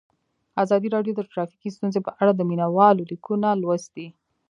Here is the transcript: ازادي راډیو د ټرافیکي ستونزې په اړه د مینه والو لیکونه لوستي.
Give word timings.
ازادي 0.63 0.87
راډیو 0.95 1.13
د 1.15 1.21
ټرافیکي 1.31 1.69
ستونزې 1.75 1.99
په 2.03 2.11
اړه 2.21 2.31
د 2.35 2.41
مینه 2.49 2.67
والو 2.75 3.03
لیکونه 3.11 3.49
لوستي. 3.61 4.07